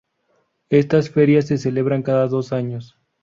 Estas 0.71 1.11
ferias 1.11 1.45
se 1.45 1.59
celebran 1.59 2.01
cada 2.01 2.27
dos 2.27 2.53
años. 2.53 2.97